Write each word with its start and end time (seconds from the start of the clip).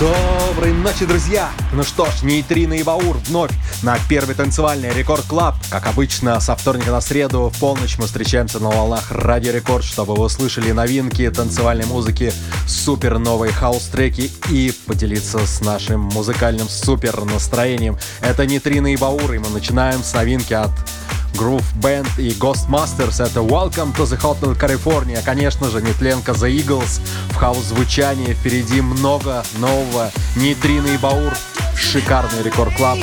Доброй 0.00 0.72
ночи, 0.72 1.06
друзья! 1.06 1.50
Ну 1.72 1.84
что 1.84 2.06
ж, 2.06 2.24
Нейтрино 2.24 2.72
и 2.72 2.82
Баур 2.82 3.16
вновь 3.28 3.52
на 3.84 3.96
первый 4.08 4.34
танцевальный 4.34 4.92
Record 4.92 5.24
Club. 5.26 5.54
Как 5.70 5.86
обычно, 5.86 6.40
со 6.40 6.56
вторника 6.56 6.90
на 6.90 7.00
среду 7.00 7.48
в 7.54 7.60
полночь 7.60 7.96
мы 7.96 8.06
встречаемся 8.06 8.58
на 8.58 8.70
волнах 8.70 9.12
Радио 9.12 9.52
Рекорд, 9.52 9.84
чтобы 9.84 10.16
вы 10.16 10.24
услышали 10.24 10.72
новинки 10.72 11.30
танцевальной 11.30 11.86
музыки, 11.86 12.32
супер 12.66 13.20
новые 13.20 13.52
хаус-треки 13.52 14.32
и 14.50 14.72
поделиться 14.84 15.46
с 15.46 15.60
нашим 15.60 16.00
музыкальным 16.00 16.68
супер 16.68 17.24
настроением. 17.24 17.96
Это 18.20 18.46
Нейтрино 18.46 18.92
и 18.92 18.96
Баур, 18.96 19.32
и 19.32 19.38
мы 19.38 19.48
начинаем 19.50 20.02
с 20.02 20.12
новинки 20.12 20.54
от 20.54 20.72
Groove 21.34 21.64
Band 21.80 22.08
и 22.18 22.30
Ghostmasters. 22.30 23.22
Это 23.22 23.40
Welcome 23.40 23.94
to 23.96 24.04
the 24.04 24.18
Hotel 24.20 24.58
California. 24.58 25.22
Конечно 25.24 25.68
же, 25.68 25.82
нетленка 25.82 26.32
The 26.32 26.50
Eagles 26.50 27.00
в 27.30 27.34
хаус-звучании. 27.34 28.34
Впереди 28.34 28.80
много 28.80 29.44
нового. 29.58 30.10
Нейтрино 30.36 30.88
и 30.88 30.96
Баур. 30.96 31.32
Шикарный 31.76 32.42
Record 32.42 32.72
Club. 32.72 32.98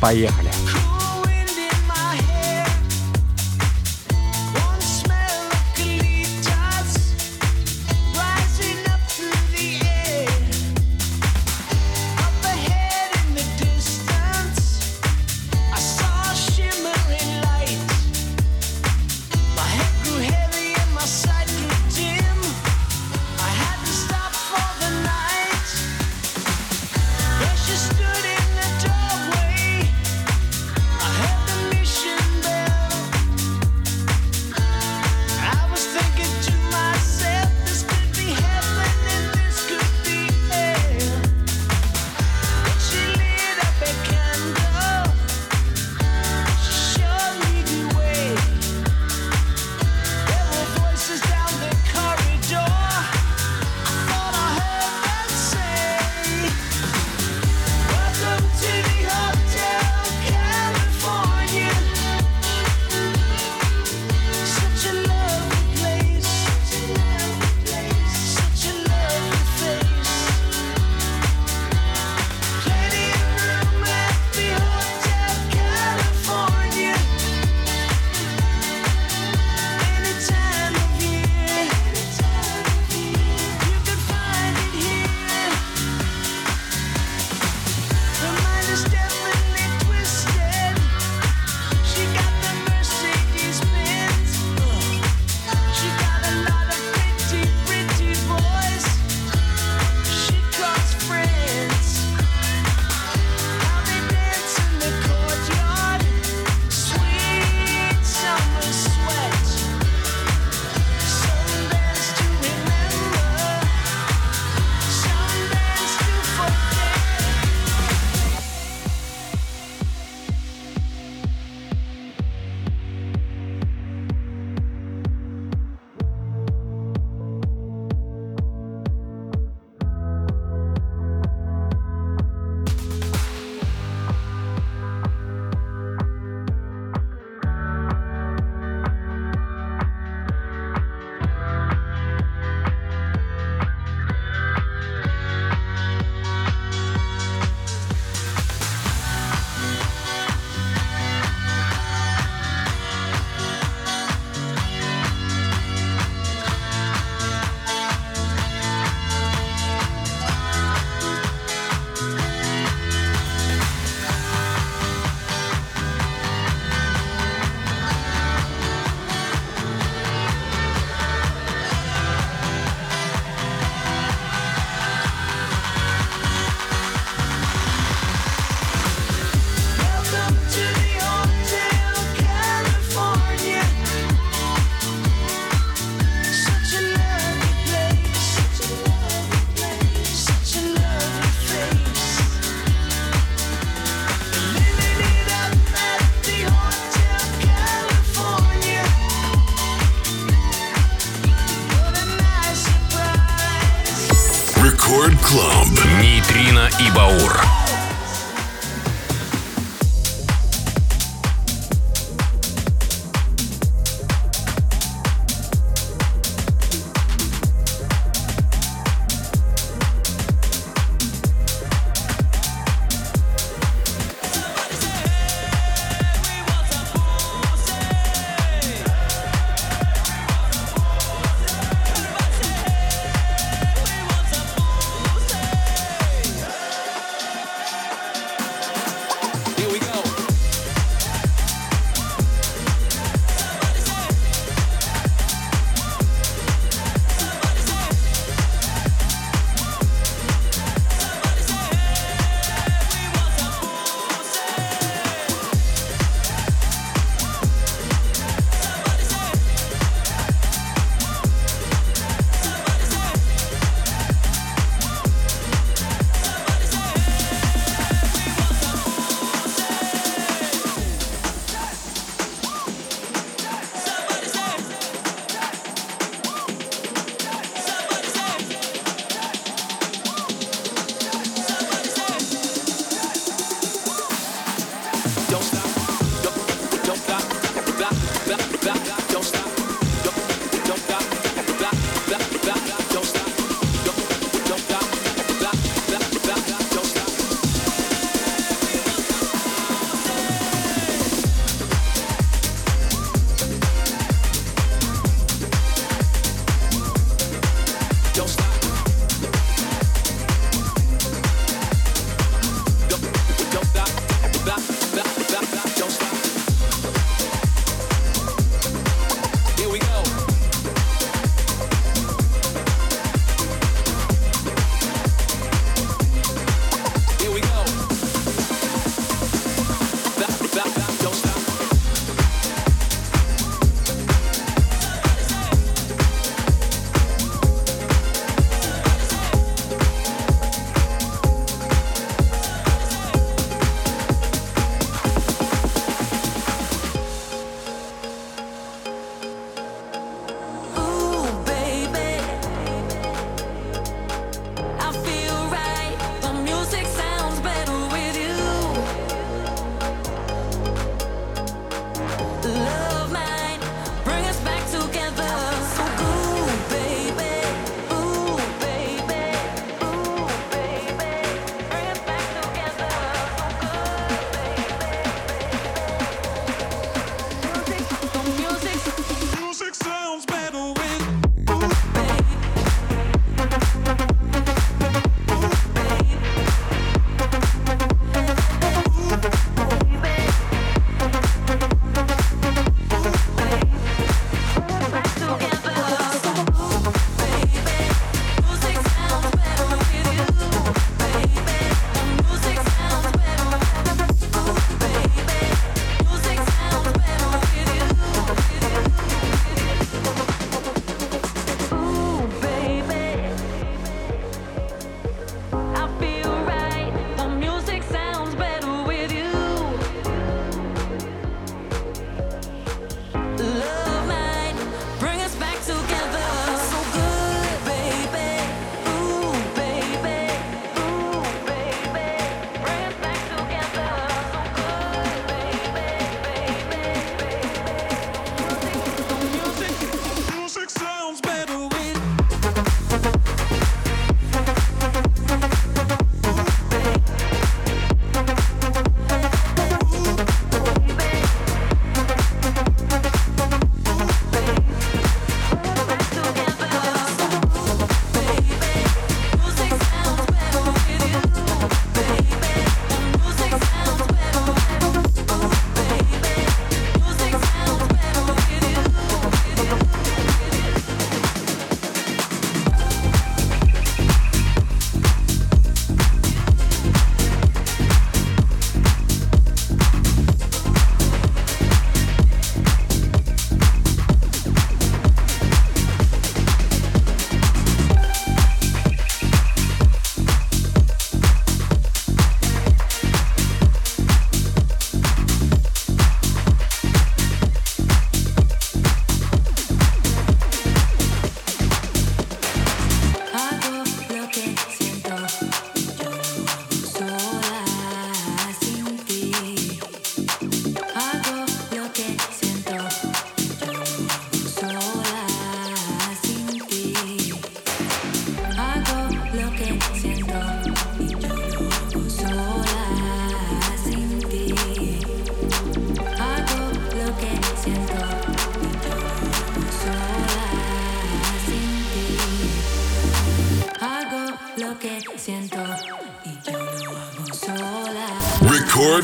Поехали. 0.00 0.48
Рекорд 0.48 0.95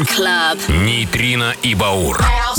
Клаб. 0.07 0.59
Нейтрино 0.69 1.55
и 1.63 1.75
Баур. 1.75 2.19
House. 2.21 2.52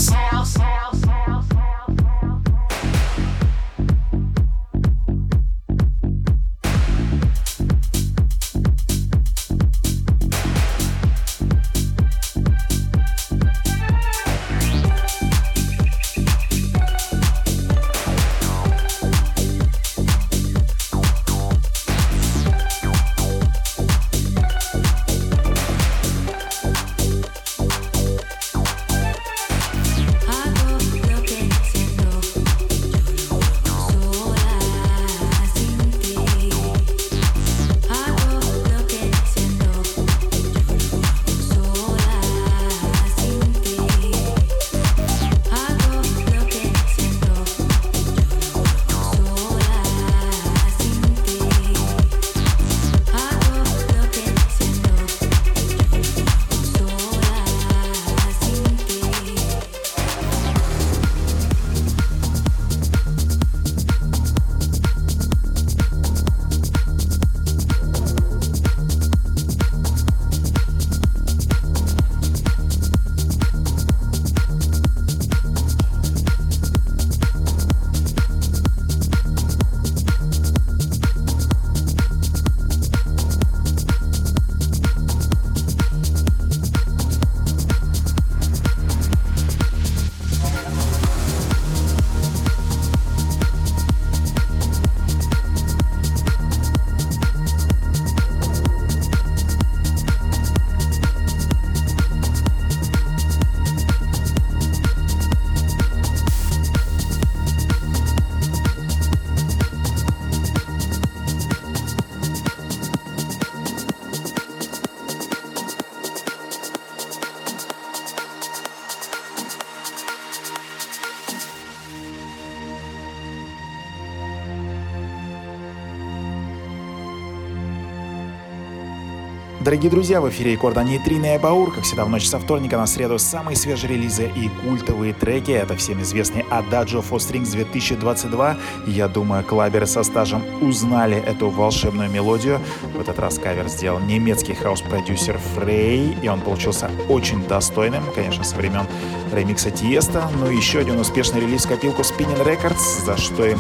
Дорогие 129.74 129.90
друзья, 129.90 130.22
в 130.22 130.30
эфире 130.30 130.52
Рекорда 130.52 130.84
Нейтрино 130.84 131.34
и 131.34 131.40
Баур, 131.40 131.74
как 131.74 131.84
всегда 131.84 132.06
в 132.06 132.10
ночь 132.10 132.28
со 132.28 132.38
вторника 132.38 132.78
на 132.78 132.86
среду, 132.86 133.18
самые 133.18 133.56
свежие 133.56 133.96
релизы 133.96 134.32
и 134.36 134.48
культовые 134.64 135.16
треки. 135.16 135.50
Это 135.50 135.76
всем 135.76 136.00
известный 136.04 136.44
Adagio 136.52 137.04
for 137.04 137.18
Strings 137.18 137.50
2022. 137.54 138.58
Я 138.86 139.08
думаю, 139.08 139.44
клаберы 139.44 139.88
со 139.88 140.04
стажем 140.04 140.44
узнали 140.62 141.18
эту 141.18 141.50
волшебную 141.50 142.08
мелодию. 142.08 142.60
В 142.96 143.02
этот 143.02 143.18
раз 143.18 143.40
кавер 143.40 143.68
сделал 143.68 144.00
немецкий 144.00 144.54
хаус-продюсер 144.54 145.40
Фрей, 145.56 146.16
и 146.22 146.28
он 146.28 146.42
получился 146.42 146.92
очень 147.10 147.44
достойным, 147.48 148.04
конечно, 148.14 148.44
со 148.44 148.56
времен 148.56 148.86
ремикса 149.32 149.72
Тиеста. 149.72 150.30
Ну 150.40 150.52
и 150.52 150.56
еще 150.56 150.82
один 150.82 151.00
успешный 151.00 151.42
релиз 151.42 151.66
в 151.66 151.70
копилку 151.70 152.04
Spinning 152.04 152.46
Records, 152.46 153.06
за 153.06 153.18
что 153.18 153.44
им 153.44 153.60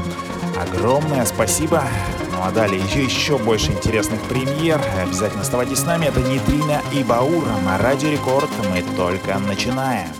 огромное 0.61 1.25
спасибо. 1.25 1.81
А 2.45 2.51
далее 2.51 2.81
еще, 2.81 3.05
еще 3.05 3.37
больше 3.37 3.71
интересных 3.71 4.21
премьер. 4.23 4.81
Обязательно 5.01 5.43
оставайтесь 5.43 5.79
с 5.79 5.85
нами. 5.85 6.07
Это 6.07 6.19
Нейтрино 6.19 6.81
и 6.91 7.01
Баур 7.01 7.45
на 7.63 7.77
Радио 7.77 8.09
Рекорд. 8.09 8.49
Мы 8.69 8.83
только 8.97 9.39
начинаем. 9.39 10.12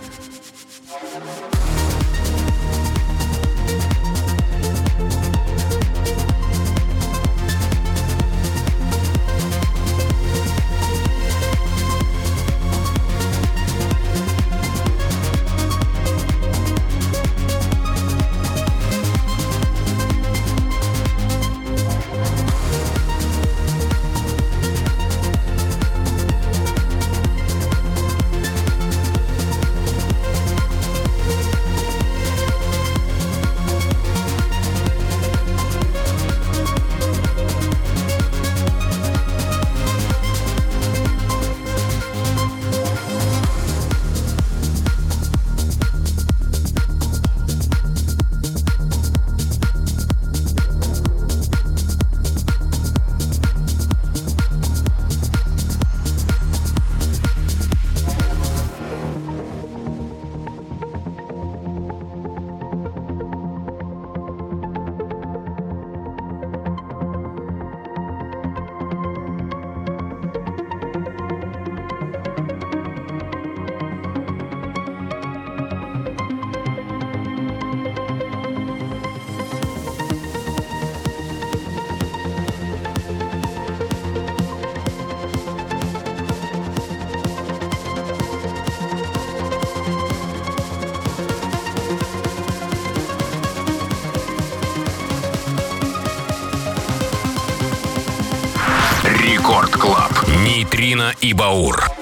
Нейтрино 100.84 101.14
и 101.22 101.32
Баур. 101.32 101.93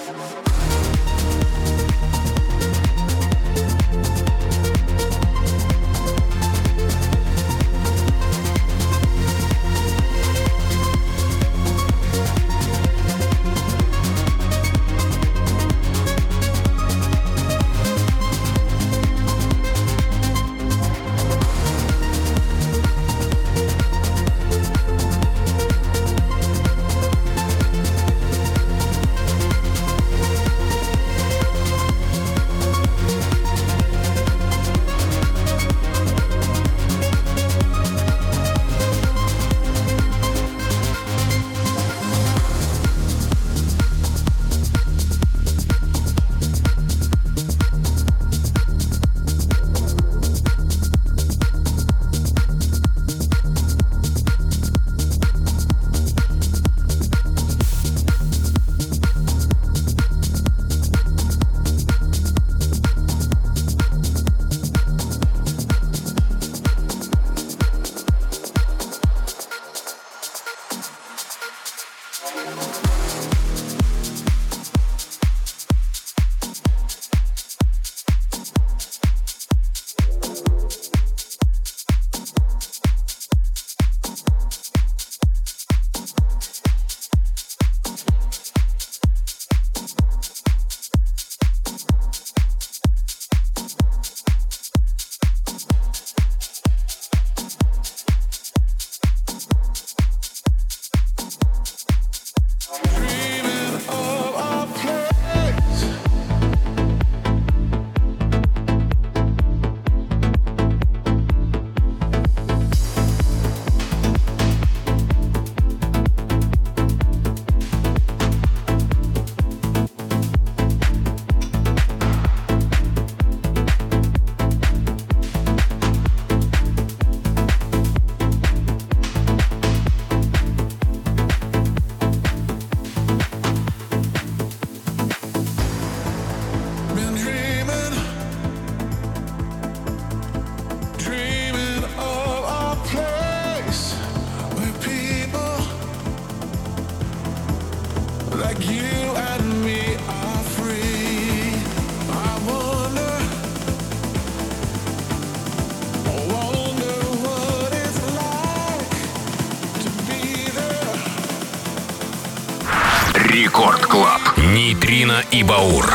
Ирина 164.92 165.24
и 165.30 165.42
Баур. 165.42 165.90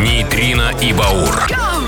Нейтрино 0.00 0.72
и 0.80 0.94
Баур. 0.94 1.46
hold 1.50 1.85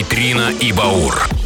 Нейтрино 0.00 0.48
и 0.48 0.72
Баур. 0.72 1.39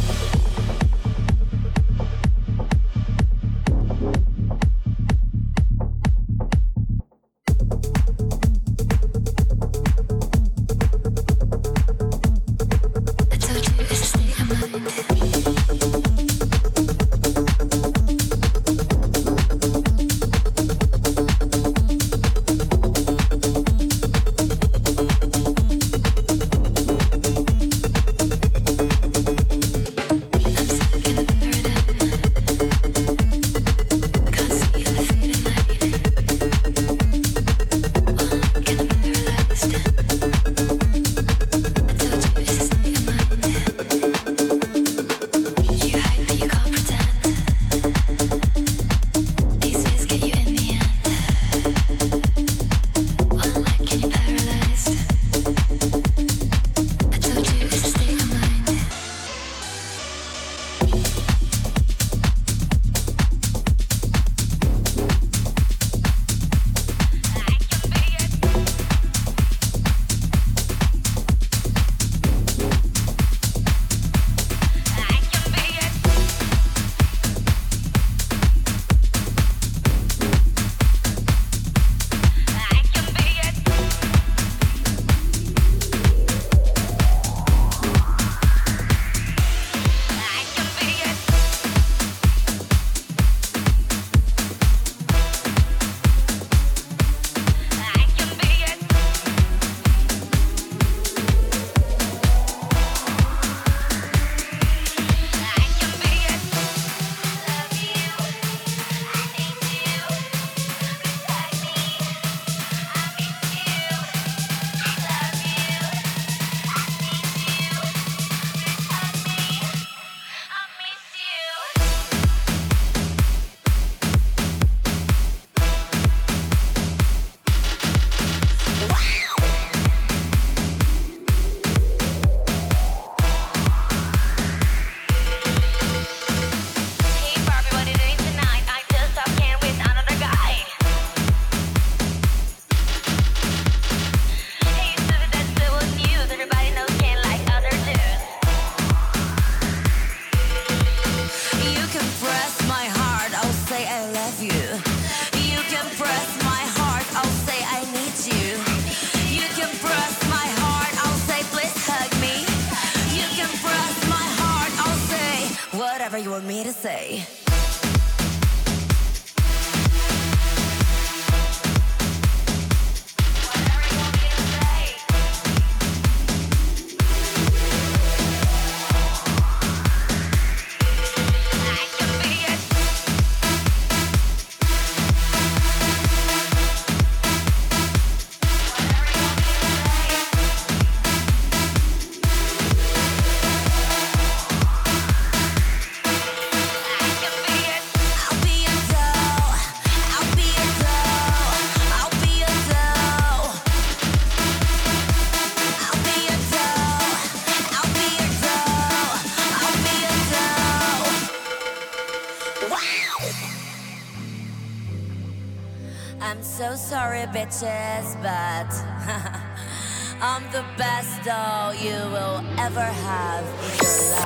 bitches, 217.32 218.14
but 218.22 218.70
I'm 220.22 220.44
the 220.52 220.64
best 220.76 221.24
doll 221.24 221.74
you 221.74 221.98
will 222.10 222.44
ever 222.58 222.80
have. 222.80 223.44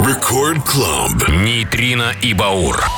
Record 0.00 0.64
Club. 0.64 1.28
Нейтрино 1.30 2.12
и 2.20 2.34
Баур. 2.34 2.97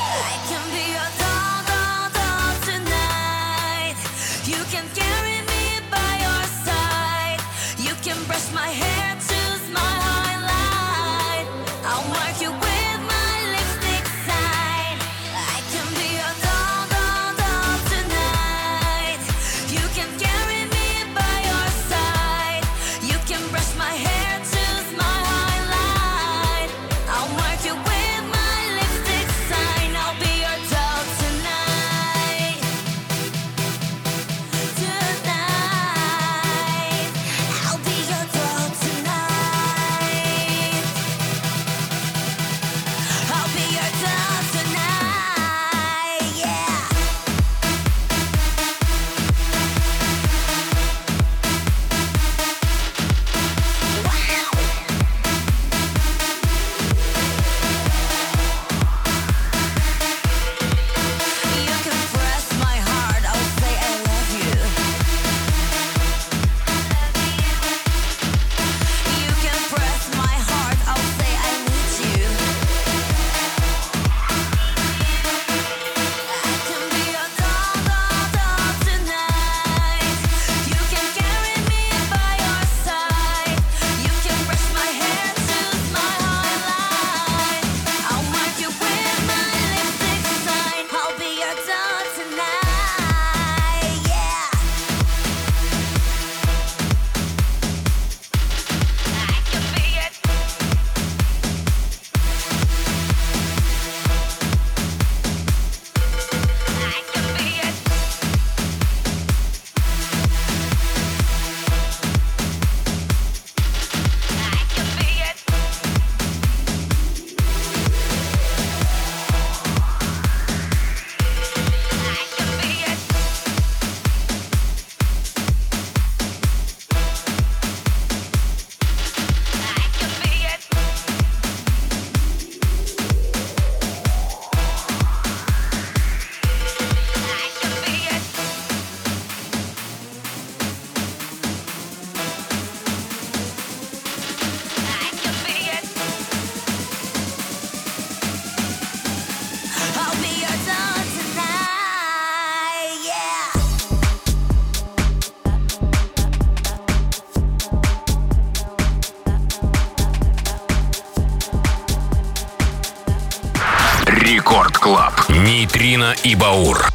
Логинина 166.02 166.14
и 166.24 166.34
Баур. 166.34 166.91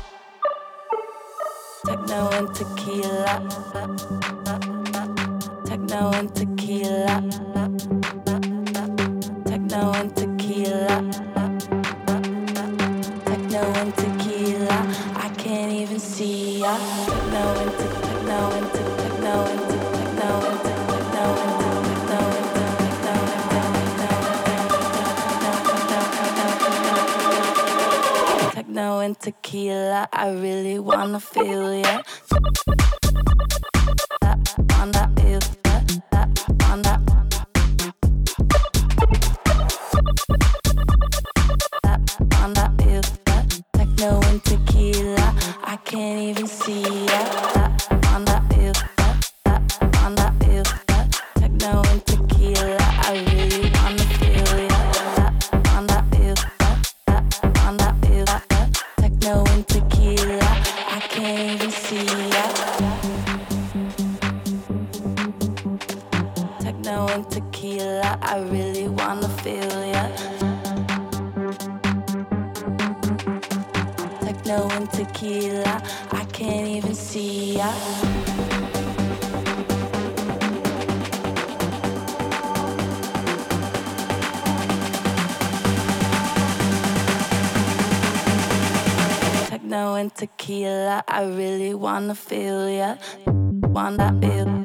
wanna 91.88 92.15
feel 92.15 92.67
ya, 92.67 92.97
wanna 93.71 94.12
feel. 94.19 94.56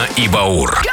Лена 0.00 0.08
и 0.16 0.28
Баур. 0.28 0.89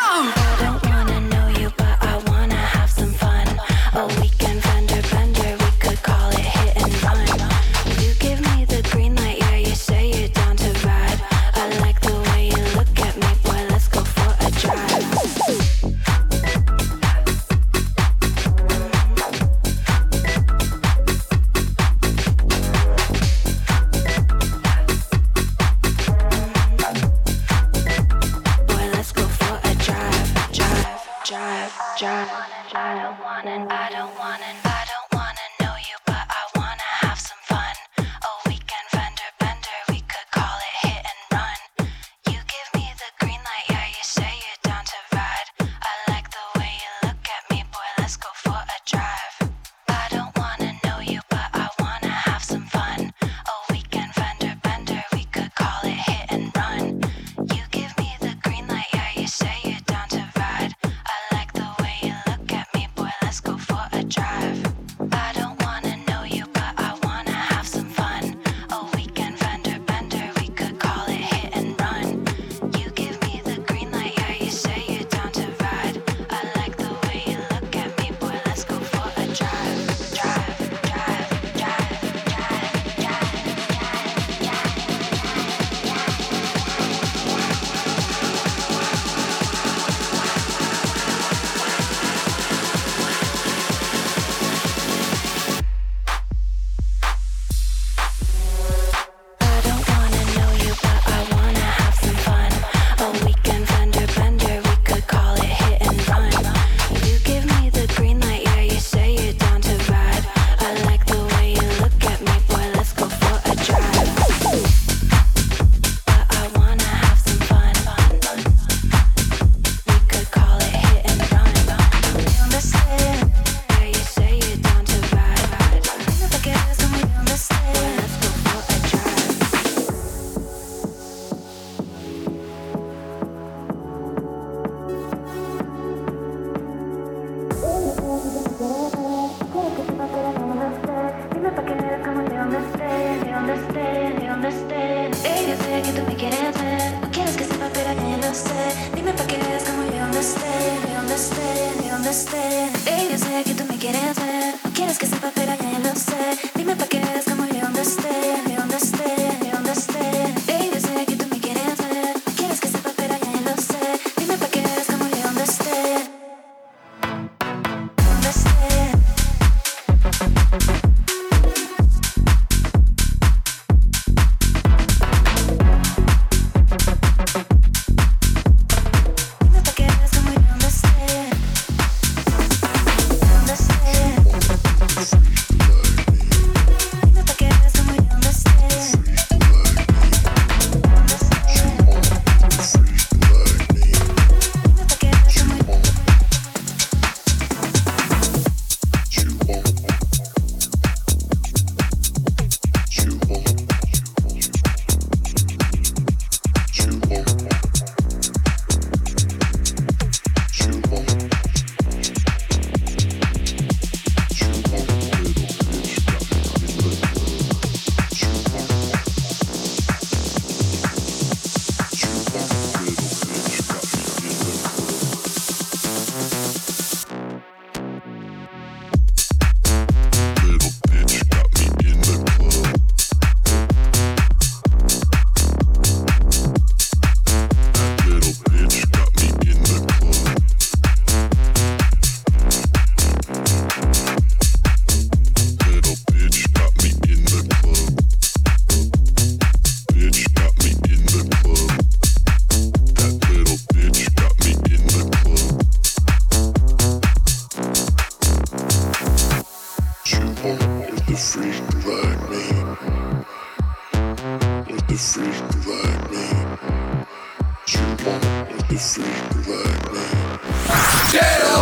no 155.87 155.95
sé, 155.95 156.51
dime 156.55 156.75
para 156.75 156.89
qué. 156.89 156.96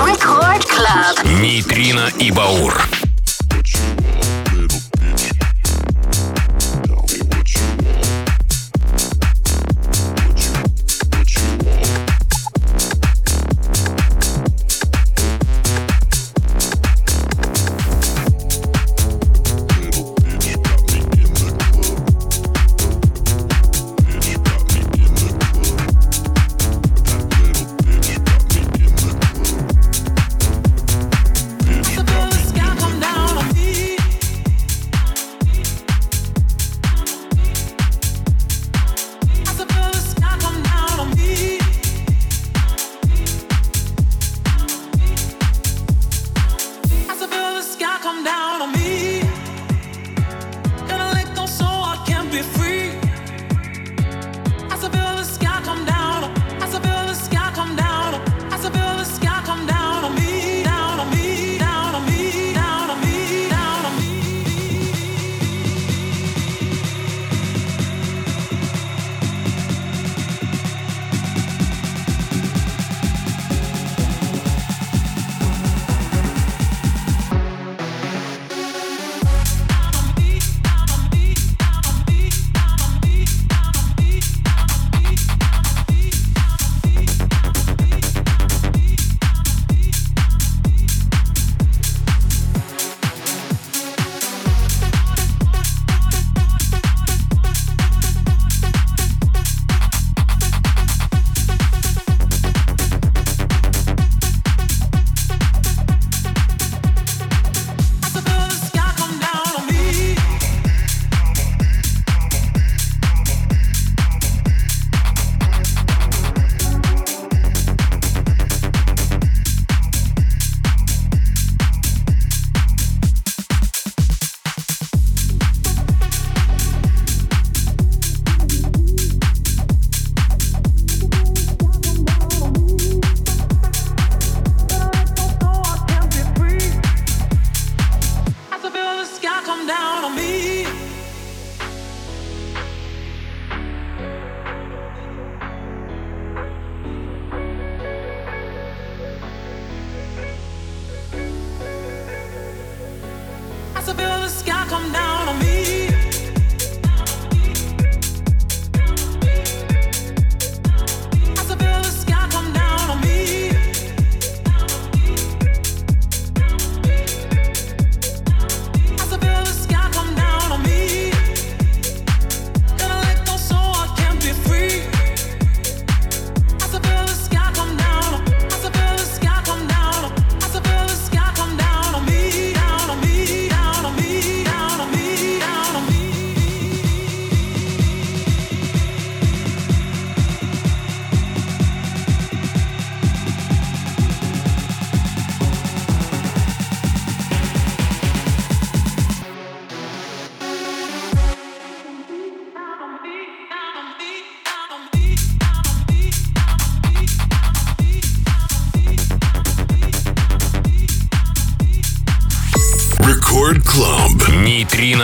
Рекорд 0.08 0.66
Нейтрино 1.40 2.10
и 2.20 2.32
Баур. 2.32 3.05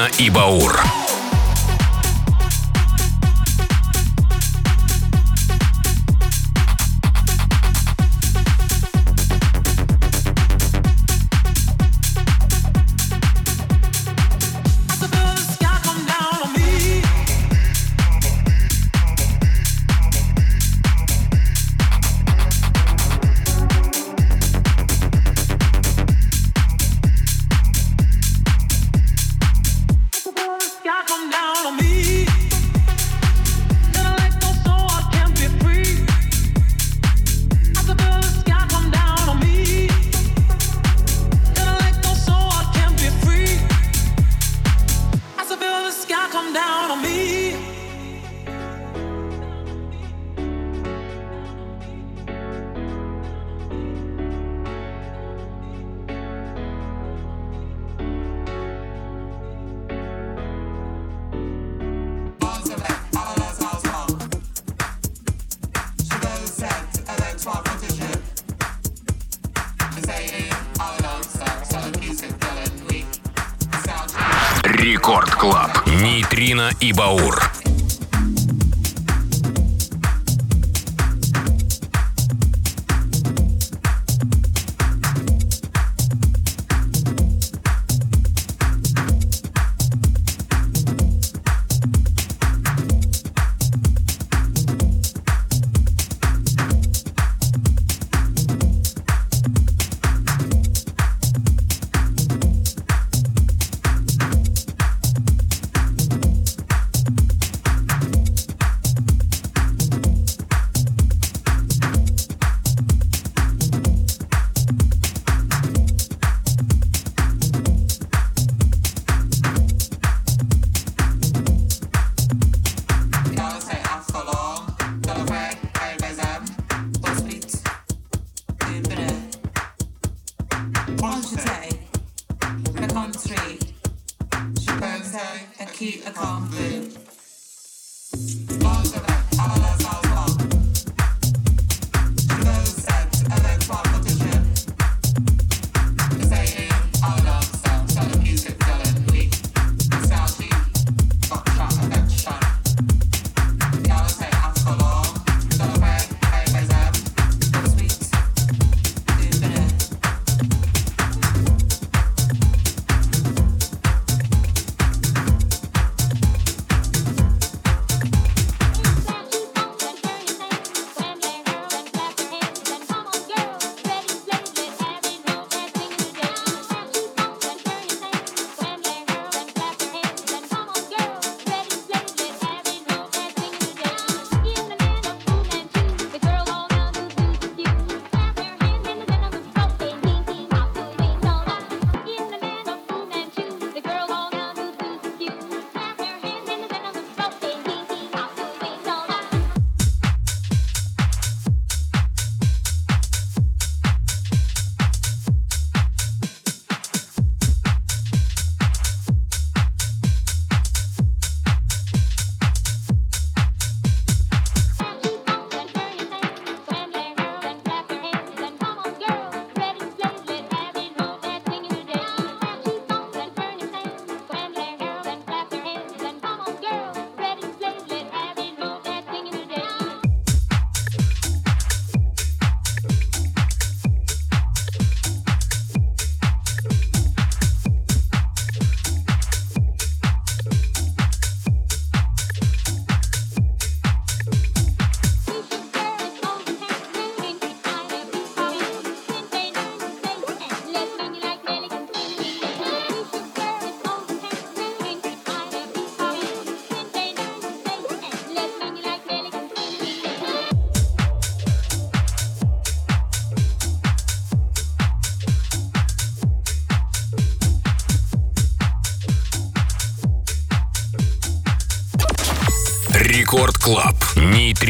Нейтрино 0.01 0.09
и 0.17 0.29
Баур. 0.29 1.11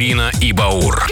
Нейтрино 0.01 0.31
и 0.41 0.51
Баур. 0.51 1.10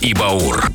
И 0.00 0.14
Баур. 0.14 0.71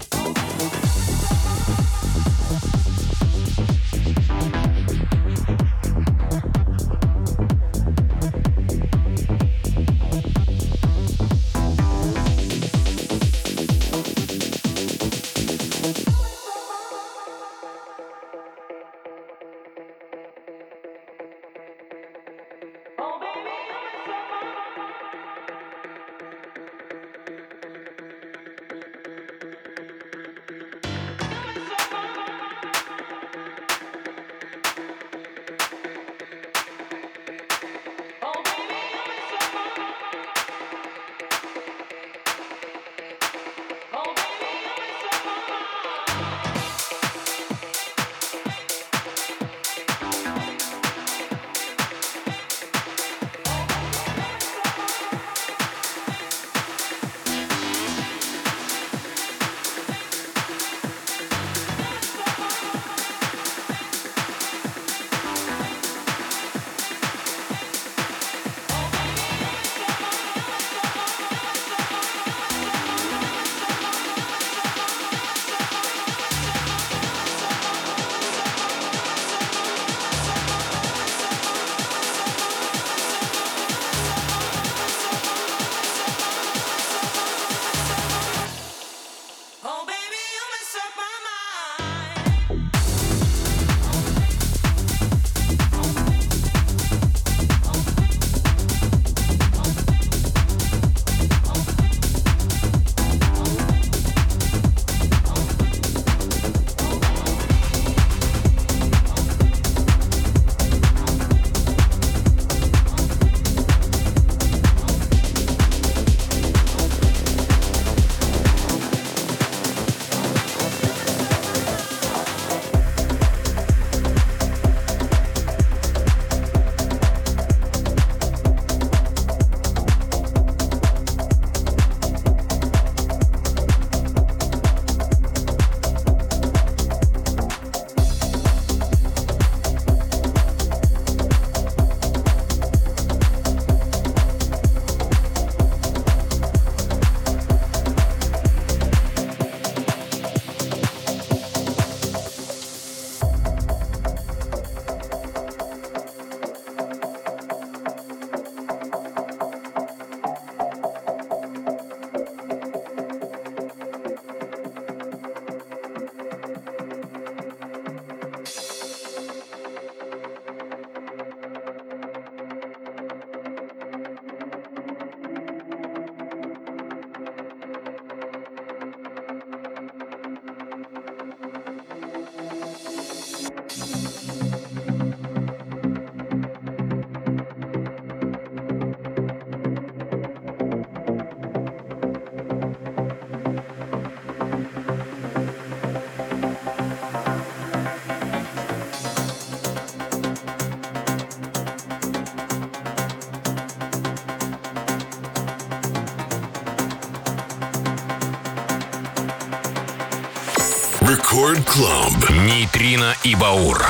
Record 211.07 211.63
Club. 211.63 212.33
Нейтрино 212.45 213.13
и 213.23 213.33
Баур. 213.33 213.81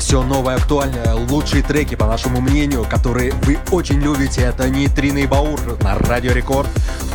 Все 0.00 0.24
новое, 0.24 0.56
актуальное, 0.56 1.14
лучшие 1.14 1.62
треки, 1.62 1.94
по 1.94 2.06
нашему 2.06 2.40
мнению, 2.40 2.84
которые 2.84 3.32
вы 3.42 3.60
очень 3.70 4.00
любите. 4.00 4.40
Это 4.40 4.68
Нейтрино 4.68 5.18
и 5.18 5.26
Баур 5.26 5.60
на 5.82 5.96
Радио 5.96 6.32
Рекорд 6.32 6.68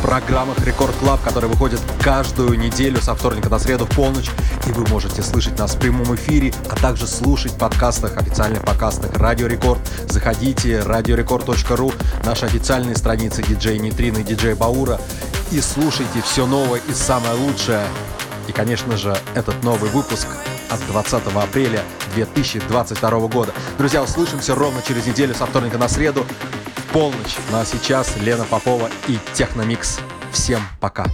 программах 0.04 0.58
Record 0.66 0.94
Club, 0.96 1.22
которые 1.22 1.50
выходят 1.50 1.80
каждую 2.02 2.58
неделю 2.58 3.00
со 3.00 3.14
вторника 3.14 3.48
на 3.48 3.58
среду 3.58 3.86
в 3.86 3.96
полночь. 3.96 4.30
И 4.66 4.72
вы 4.72 4.86
можете 4.88 5.22
слышать 5.22 5.58
нас 5.58 5.74
в 5.74 5.78
прямом 5.78 6.14
эфире, 6.14 6.52
а 6.68 6.76
также 6.76 7.06
слушать 7.06 7.52
в 7.52 7.58
подкастах, 7.58 8.18
официальных 8.18 8.62
подкастах 8.64 9.16
Радио 9.16 9.46
Рекорд. 9.46 9.80
Заходите, 10.06 10.80
радиорекорд.ру, 10.80 11.92
наши 12.22 12.44
официальные 12.44 12.96
страницы 12.96 13.42
диджей 13.42 13.78
Нейтрино 13.78 14.18
и 14.18 14.24
диджей 14.24 14.54
Баура. 14.54 15.00
И 15.50 15.60
слушайте 15.62 16.20
все 16.22 16.44
новое 16.44 16.82
и 16.86 16.92
самое 16.92 17.34
лучшее. 17.34 17.86
И, 18.46 18.52
конечно 18.52 18.98
же, 18.98 19.16
этот 19.34 19.62
новый 19.62 19.88
выпуск 19.88 20.26
от 20.68 20.86
20 20.86 21.34
апреля 21.34 21.82
2022 22.14 23.10
года. 23.28 23.54
Друзья, 23.78 24.02
услышимся 24.02 24.54
ровно 24.54 24.82
через 24.86 25.06
неделю 25.06 25.34
со 25.34 25.46
вторника 25.46 25.78
на 25.78 25.88
среду 25.88 26.26
полночь. 26.94 27.36
Ну 27.50 27.58
а 27.58 27.64
сейчас 27.64 28.16
Лена 28.18 28.44
Попова 28.44 28.88
и 29.08 29.18
Техномикс. 29.34 29.98
Всем 30.30 30.60
пока. 30.80 31.04